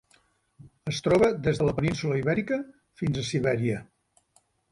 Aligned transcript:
Es 0.91 1.01
troba 1.07 1.27
des 1.47 1.59
de 1.59 1.67
la 1.67 1.75
península 1.81 2.17
Ibèrica 2.21 2.59
fins 3.01 3.19
a 3.19 3.27
Sibèria. 3.31 3.77